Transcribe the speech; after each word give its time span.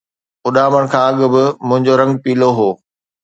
اڏامڻ 0.47 0.83
کان 0.93 1.09
اڳ 1.13 1.19
به 1.33 1.43
منهنجو 1.67 1.93
رنگ 2.01 2.13
پيلو 2.23 2.49
هو 2.57 2.69